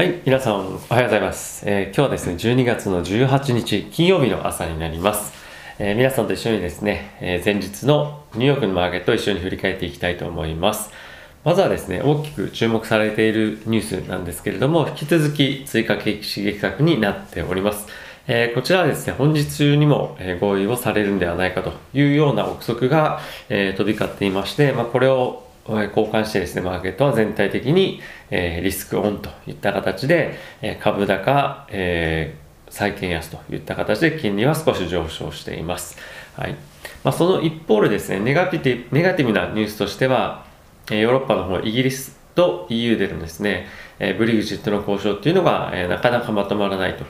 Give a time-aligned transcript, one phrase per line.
[0.00, 1.62] はい、皆さんおはようございます。
[1.66, 5.34] えー、今日はですね、12月の18日金曜日の朝になります。
[5.78, 10.90] えー、皆さんと一緒にですね、えー、前日のニューヨークのマーケットを一緒に振り返っていきたいと思います。
[11.44, 17.86] まずはですね、大きく注目されているニュースなんですけれども、引き続き追加景気刺激策になっております。
[18.26, 23.20] え、こちらはですね、本日中にも、合意をされるんではないかというような憶測が、
[23.50, 28.00] え飛び交っていまして、まあ、これを交換してですね、マーケットは全体的に、
[28.30, 35.98] え、リスクオンといった形で、え、株高、えー、債券安といった形で金利は少し上昇しています。
[36.36, 36.56] はい。
[37.04, 40.44] まあ、その一方でですね、ネガティブ、ネガティブなニュースとしては、
[40.90, 43.66] ヨーロッパの方、イギリスと EU でのですね、
[43.98, 47.04] えブリグジットの交渉っていうのが、えなかなかまとまらないと。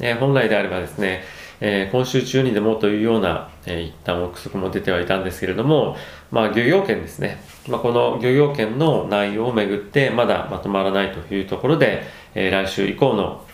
[0.00, 1.24] え本来であればですね、
[1.60, 5.96] えー、今週中にでもというような、えー、一旦憶測も出てはいたんですけれども、
[6.30, 12.02] まあ、漁業権ですね、まあ、この漁業権の内容をめぐってまだまとまらないというところで、
[12.34, 13.44] えー、来週以降の、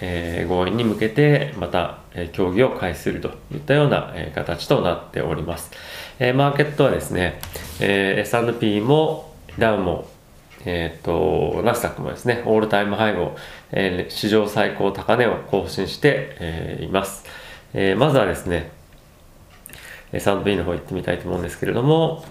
[0.00, 5.70] えー、合意に向けてまた、えー、協議を開始するといったような、えー、形となっております、
[6.18, 7.40] えー、マーケットはですね、
[7.80, 10.08] えー、S&P もダウも
[10.64, 13.36] えーと、ナスダックもですね、オールタイムハイを、
[13.70, 17.24] えー、史上最高高値を更新して、えー、います。
[17.74, 18.70] えー、まずはですね、
[20.12, 22.24] S&P の方行ってみたいと思うんですけれども、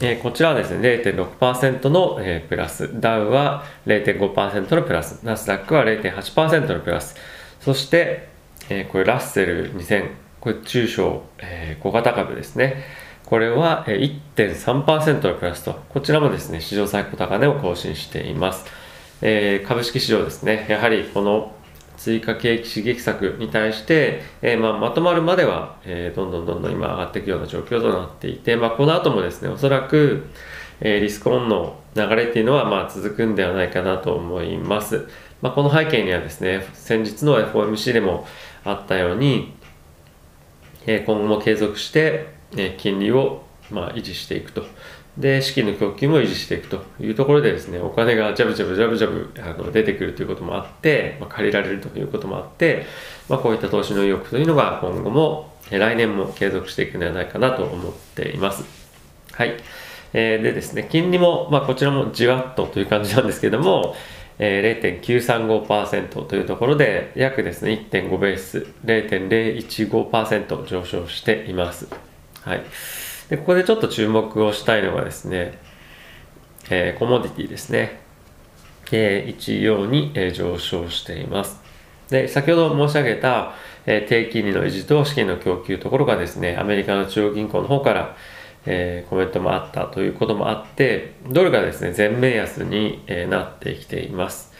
[0.00, 7.16] えー、こちらはですね、0.6%の、えー、プラス、ダウは0.5%のプラス、ナスダックは0.8%のプラス、
[7.60, 8.28] そして、
[8.70, 12.82] えー、これラッセル2000、これ中小、えー、小型株ですね。
[13.26, 18.64] これは1.3%のプラスと、こちらもですね、史上最高高値を更新しています。
[19.20, 21.54] えー、株式市場ですね、やはりこの
[22.00, 30.24] 追加景気刺激策に対して、えー、まあ、まとまるまでは、えー、どんどんどんどん今上がっていくような状況となっていて、まあ、この後もですね、おそらく、
[30.80, 35.08] えー、リスクオンの流れっていうのは、まあ、続くんではないかなと思います。
[35.42, 38.26] まあ、この背景にはですね、先日の FOMC でも
[38.64, 39.52] あったように、
[40.86, 44.64] え今後も継続して、え金利を、まあ、維持していくと。
[45.20, 52.86] で、資金の供給も維持していくというところでですね、お金がジャブジャブジャブジャブあの出てくるということもあって、まあ、借りられるということもあって、
[53.28, 58.64] まあ、こういった投資の意欲というのが今後も、来年も継続していくのではないかなと思っています。
[59.32, 59.56] はい。
[60.12, 63.94] えー、でですね、金利も、まあ、こちらもじわっとという感じなんですけども、
[64.38, 71.88] えー、0.935%というところで、約ですね、1.5ベース、0.015%上昇しています。
[72.40, 72.62] はい。
[73.30, 75.58] で、ここでちょっと注目をしたいのがですね、
[76.68, 78.00] えー、コモディティですね。
[78.92, 81.60] えー、一様に、え、上昇しています。
[82.10, 83.54] で、先ほど申し上げた、
[83.86, 88.16] え、低金利の維持と資金の供給ところがですね、アメリカの中央銀行の方から、
[88.66, 94.52] えー、コメントもあったということもあって、ドルがですね、全面安に、え、なってきています。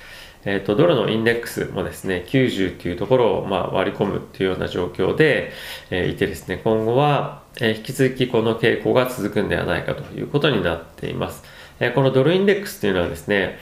[0.45, 5.51] えーと、ドルのインデックスもですね、90っていうところを、まあ、割り込むっていうような状況で、
[5.91, 11.43] えー、いてですね、今後は、え、引き続きこの傾向が続くんではないかということになっています。
[11.81, 13.59] え、このドルインデックスっていうのはですね、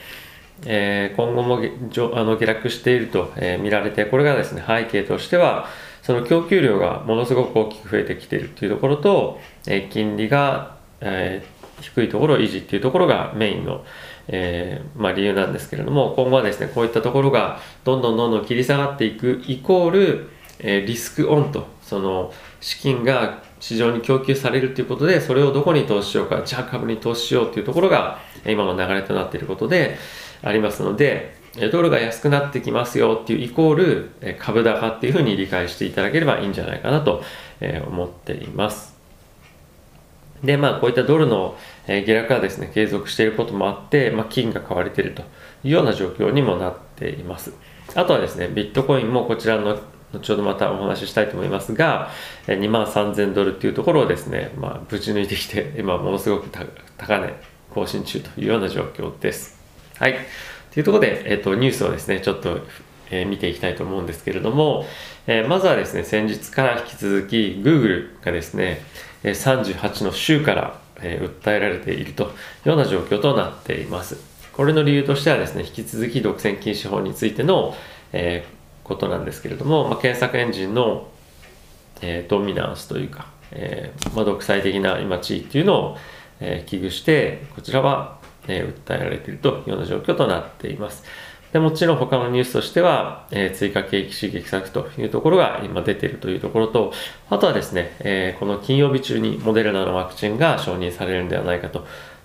[0.65, 5.67] え、今後もあの下落していると、え、見られて、これがですね、背景としては、
[6.01, 11.43] その供給量がものすごく大きく増えてきているというところと、え、金利が、え、
[11.81, 13.85] 低いところを維持っていうところがメインの、
[14.27, 20.29] え、まあ、理由なんですけれども今後はですねこういったところがどんどんどんどん切り下がっていくイコール、
[20.59, 29.97] え、リスクオンとその資金が市場に供給されるということでそれをどこに投資しようかじゃあ株に投資しようというところが今の流れとなっていることで
[30.41, 31.37] ありますので
[31.71, 37.23] ドルが安くなってきますよっていうイコール株高っていうふうに理解していただければいいんじゃないかなと
[37.87, 38.99] 思っています。
[40.43, 45.23] で、まあ、こういったドルの下落がですね、継続していることもあって、まあ、金が買われていると
[45.63, 47.53] いうような状況にもなっています。
[47.95, 49.79] あとはですね、ビットコインもこちらの
[50.13, 52.09] 後ほどまたお話ししたいと思いますが、
[52.47, 56.49] 2万3000ドルっていうところをですね、まあ、ぶち抜いてきて、今ものすごく
[56.97, 57.33] 高値
[57.69, 59.59] 更新中というような状況です。
[59.97, 60.15] はい。
[60.71, 62.59] というところで、えっ、と、ニュースをですね、ちょっと、
[63.11, 64.85] えー、見ていきたいと思うんですけれども、
[65.27, 68.81] えー、まずはですね、先日から引き続き、Google がですね、
[69.23, 72.27] 38の州から、え訴えられているとい
[72.65, 74.17] うような状況となっています。
[74.51, 77.73] これの理由としてはですね、引き続き独占禁止法についての、
[78.11, 78.58] えー、
[78.89, 81.07] ことなんですけれども、まあ、検索エンジンの、
[82.01, 85.97] えー、ドミナンスというか、えー、まあ、独裁的な今地位っていうのを、
[86.41, 91.03] え危惧して、こちらは、え訴えられているというような状況となっています。
[91.51, 96.93] でもちろん他のニュースとしては、え、追加景気刺激策というところが今出ているというところと、
[97.29, 101.81] あとはですね、え、この金曜日中にモデルナのワクチンが承認されるんではないかとい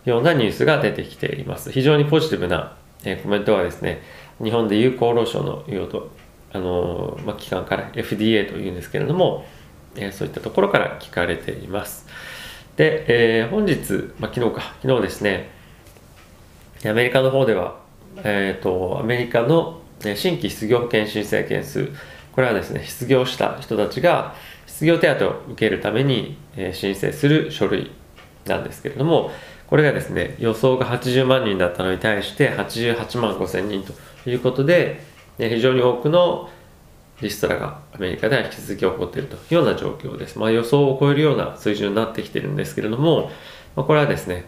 [0.07, 1.73] うようなニュースが出てきています。
[1.73, 4.03] 非常にポジティブな、え、コメントがですね、
[4.43, 6.11] 日本でいう厚労省の用途
[6.55, 9.45] あの、まあ、機関から FDA というんですけれども、
[9.97, 12.07] えー、そういったところから聞かれています。
[12.77, 13.05] で、
[13.41, 15.51] えー、本日、まあ、昨日か昨日ですね
[16.85, 17.77] アメリカの方では、
[18.19, 21.91] えーと、アメリカの新規失業保険申請件数
[22.33, 24.35] これはですね失業した人たちが
[24.67, 27.93] 失業手当を受けるために、え申請する書類
[28.45, 29.31] なんですけれども
[29.69, 35.01] これがですね予想が80万人だったのに対して88万5千人ということで
[35.39, 36.49] 非常に多くの
[37.21, 40.39] リストラがアメリカでは引き続き起こっているというような状況です。
[40.39, 43.31] まあ、予想を超えるような水準になってきているんですけれども、
[43.77, 44.45] まあ、これはですね、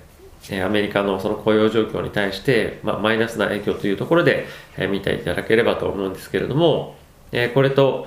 [0.62, 4.46] アメリカのその雇用状況に対して、まあ、マイナスな影響というところで
[4.90, 6.96] 見ていただければと思うんですけれども、
[7.54, 8.06] これと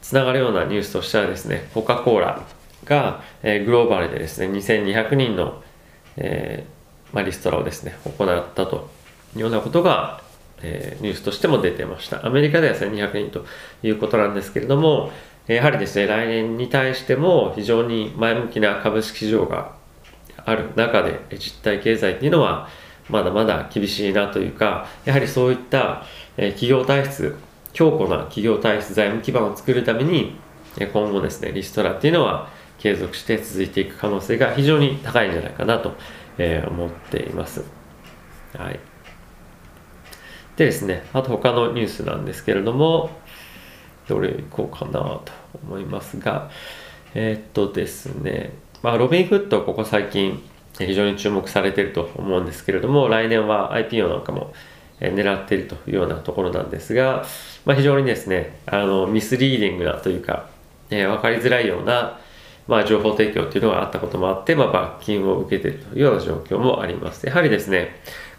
[0.00, 2.42] つながるようなニュースとしてはですね、コカ・コーラ
[2.84, 5.62] がグローバルでですね、2200人の、
[6.16, 6.66] え
[7.12, 8.90] まあ、リストラをですね、行ったと
[9.34, 10.20] いうようなことが
[10.62, 12.26] え、ニュースとしても出てました。
[12.26, 13.46] アメリカでは1200人と
[13.82, 15.10] いうことなんですけれども、
[15.46, 19.72] やはりですね、来年に対しても非常に前向きな株式市場が
[20.44, 22.68] ある中で、実体経済っていうのは
[23.08, 26.04] まだまだ厳しいなというか、やはりそういった、
[26.36, 27.36] 企業体質、
[27.72, 30.36] 強固な企業体質、財務基盤を作るために、
[30.92, 32.48] 今後ですね、リストラっていうのは
[32.78, 35.96] 継続して続いていく可能性が非常に高いんじゃないかなと、
[36.68, 37.64] 思っています。
[38.56, 38.91] はい。
[40.56, 43.10] でですね、あと他のニュースなんですけれども、
[44.08, 45.22] どれいこうかなと
[45.64, 46.50] 思いますが、
[47.14, 48.52] えー、っとですね、
[48.82, 50.42] まあ、ロビンフットここ最近
[50.78, 54.52] 非常に注目されてると思うんですけれども、来年は IPO なんかも
[55.00, 57.24] 狙っているというようなところなんですが、
[57.64, 60.48] まあ、非常にですね、あのミスリーディングなというか、
[60.90, 62.18] えー、分かりづらいような、
[62.68, 67.26] まあ、情報提供というのがあったこともあって、まあ、罰金を受けているというような状況もあります。
[67.26, 67.96] やはりですね、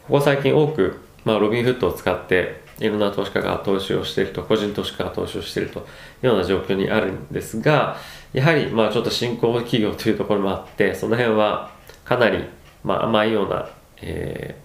[0.08, 5.84] ここ最近多くまあ、ロビンフットを使っていろんな投資家が投資をしていると個人投資家が投資をしているとい
[6.24, 7.98] うような状況にあるんですが
[8.34, 11.72] やはりまあちょっと新興企業というところもあってその辺は
[12.04, 12.44] かなり
[12.84, 13.70] まあ甘いような、
[14.02, 14.60] え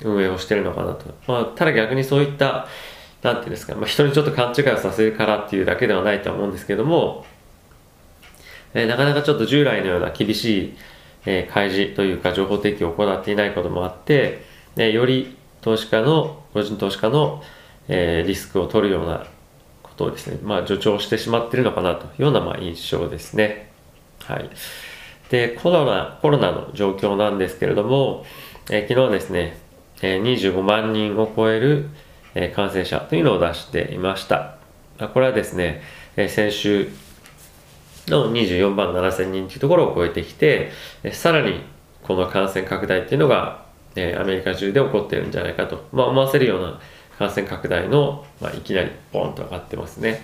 [0.00, 2.66] ー、運営をしているのかなと、まあ、ただ逆にそういった
[3.22, 7.26] なんていうんですか、まあ、人にちょっと勘違いをさせるからっていうだけではないと思うんですけども、
[8.74, 10.76] えー、なかなかちょっと従来のような厳しい、
[11.26, 14.42] えー、開示というか情報提供を行っていないこともあって、
[14.76, 17.42] えより投資家の、個人投資家の、
[17.88, 19.26] えー、リスクを取るような
[19.82, 23.70] ことをですね、まあ、助長してしまっているのかなというような、まあ、印象ですね。
[24.24, 24.50] はい。
[25.30, 28.24] で、コロナ、コロナの状況なんですけれども、
[28.70, 29.58] えー、昨日ですね、
[30.02, 31.88] えー、25万人を超える、
[32.34, 34.56] えー、感染者というのを出していました。
[35.14, 35.82] これはですね、
[36.16, 36.88] えー、先週
[38.08, 40.70] の24万7千人というところを超えてきて、
[41.12, 41.60] さらに
[42.02, 46.80] この感染拡大っていうのがえー、アメリカ中で起こってるんじゃないかと、まあ、思わせるような
[47.18, 50.22] 感染拡大の、まあ、いきなりボンと上がってますね。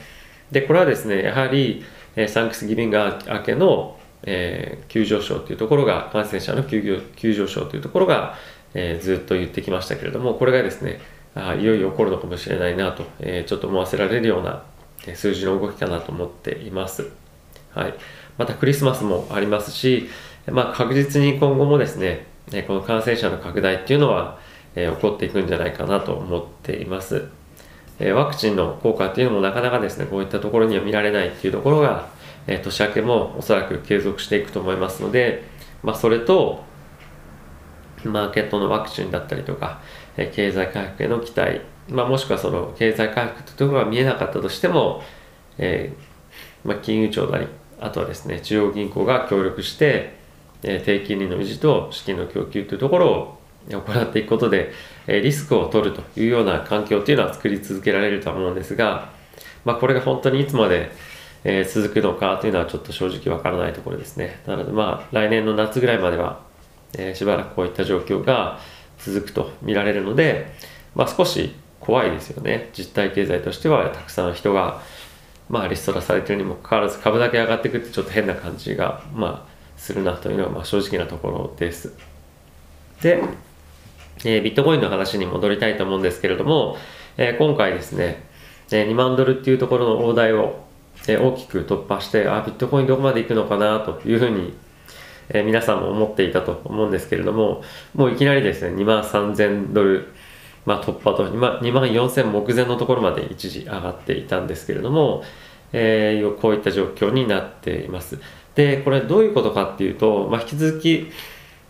[0.51, 1.85] で、これはですね、やはり、
[2.15, 8.35] えー、サンクスギビング明けの、えー、急上昇というところが、感染者の急急上昇というところが、
[8.75, 11.01] えー、ずっと言ってきましたけれども、これがですね、
[11.35, 14.63] あいよいよ起こるのかもしれないなと、えー、ちょっと思わせられるような、
[15.15, 17.11] 数字の動きかなと思っています。
[17.73, 17.95] はい。
[18.39, 20.09] またクリスマスもありますし、
[20.51, 24.38] まあ、確実に今後もですね、えこの感染者の拡大っていうのは、
[24.75, 27.28] え起こっていくんじゃないかなと思っています。
[27.98, 32.08] えワクチンの効果っていうのもなかなかですね、こういったところには見られないっていうところが、
[32.46, 35.44] え年明けもおそらく継続していくと思いますので、
[35.82, 36.65] まあ、それと、
[38.05, 39.81] マーケットのワクチンだったりとか、
[40.17, 45.03] え経済回復への期待、まあ、もしくはその経済回復というところが見えなかったとしても、
[45.58, 47.46] えー、まあ、金融庁なり、
[47.81, 50.16] あとはですね、中央銀行が協力して、
[50.67, 53.39] え低金利の維持と資金の供給というところを
[53.70, 54.73] 行っていくことで、
[55.06, 59.11] えリスクを取るというような環境というのは作り続けられると思うんですが、
[59.65, 60.91] まあ、これが本当にいつまで、
[61.44, 64.41] え続くのかというのはちょっと正直わからないところですね。
[64.46, 66.41] なのでまあ来年の夏ぐらいまでは、
[66.99, 68.58] えしばらくこういった状況が
[68.99, 70.53] 続くと見られるので、
[70.94, 72.70] まあ、少し怖いですよね。
[72.73, 74.82] 実体経済としてはたくさん人が、
[75.49, 81.93] まあ、リストラされてるにもかかわらず株だけ上がっていくってちょっと変な感じが、まあ、するなというのがまあ正直なところです。
[83.03, 83.23] で、
[84.25, 86.77] えー、ビットコインの話に戻りたいと思うんですけれども、
[87.17, 88.25] えー、今回ですね、
[88.71, 90.65] えー、2万ドルっていうところの大台を、
[91.09, 94.55] え大きく突破して、あ、ビットコインどこまで行くのかなというふうに、
[95.29, 97.63] え皆さんも思っていたと思うんですけれども、
[97.95, 100.09] もういきなりですね、2万3000ドル、
[100.65, 105.23] まあ、突破と2万 ,2 万4000目前のところまで一時上がっていたんですけれども、
[105.73, 108.19] えー、こういった状況になっています。
[108.56, 111.10] で、これどういうことかっていうと、まあ、引き続き、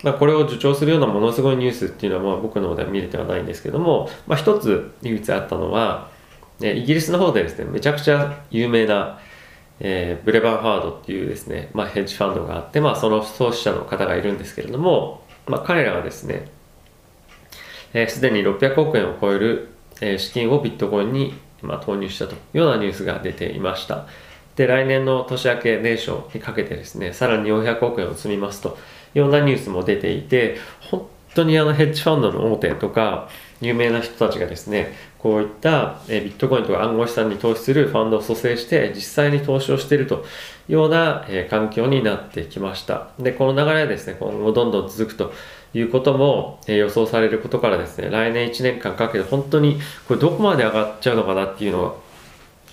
[0.03, 6.09] まあ、これを助長するようなものすごいニュースっていうのはまあ僕の方では見れてはないんですけども、まあ、一つ唯一あったのは、
[6.61, 9.19] えイギリスの方でですねめちゃくちゃ有名な、
[9.79, 16.49] えー、ブレバンハードっていうですね、まあ、ヘッジファンドがあって、まあ、その創始者の方がいるんですけれども、まあ、彼らはですね
[18.07, 19.69] すで、に600億円を超える、
[20.01, 24.05] え、資金をビットコインに、まあ、投入したというようなニュースが出ていました。
[24.57, 28.77] で来年の年明け年初にかけてですねさらに400億円を積みますと
[29.13, 33.29] いろんなニュースも出ていて本当にあのヘッジファンドの大手とか
[33.61, 40.25] 有名な人たちがですねこういったビットコインとか暗号資産に投資するファンドを蘇生して実際に投資をしていると
[40.67, 43.09] いうような環境になってきました。
[43.19, 45.33] でこの流れはですね今後どんどん続くと
[45.73, 52.03] いうことも予想されることからですね来年1年間かけて本当にこれどこまで上がっちゃうのかなっていうのを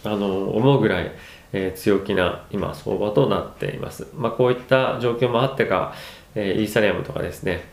[0.04, 1.10] あの思うぐらい
[1.56, 4.08] え強気な今相場となっています。
[4.14, 5.94] まあ、こういった状況もあってか、
[6.34, 7.64] えイーサリアムとかですね、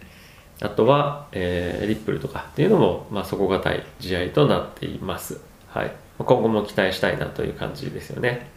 [0.62, 5.42] あとは、えー、リップルとかっていうのも、まあ、底堅い試合となっています。
[5.68, 5.92] はい。
[6.20, 8.48] 今後も期待したいなという感じですよね。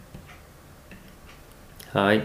[1.91, 2.21] はい。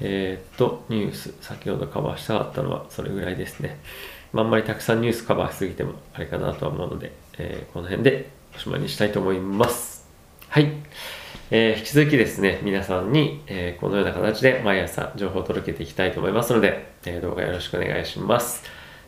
[0.00, 3.80] えー、っと、ニュース、先ほどカバーしたかったのはそれぐらいですね。
[4.32, 9.99] まあ、あんまりたくさんニュースカバーしすぎてもあれかなとは思うので、えー、この辺でおしまいにしたいと思います。
[10.50, 10.72] はい。
[11.52, 18.64] えー、引き続きですね、皆さんに、えー、このような形で毎朝情報を届けていきたいと思いますので、えー、動画よろしくお願いします。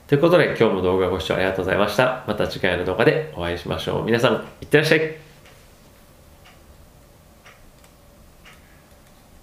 [0.07, 2.23] ということで、今日も動画ご視聴ありがとうございました。
[2.29, 4.05] また次回の動画でお会いしましょう。
[4.05, 5.32] 皆さん、いってらっしゃい。